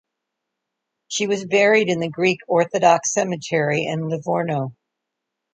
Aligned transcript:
She 1.09 1.27
was 1.27 1.45
buried 1.45 1.87
in 1.87 1.99
the 1.99 2.09
Greek 2.09 2.39
Orthodox 2.47 3.13
cemetery 3.13 3.83
in 3.85 4.09
Livorno. 4.09 4.75